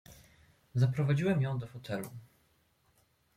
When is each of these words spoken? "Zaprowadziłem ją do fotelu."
"Zaprowadziłem 0.75 1.41
ją 1.41 1.59
do 1.59 1.67
fotelu." 1.67 2.09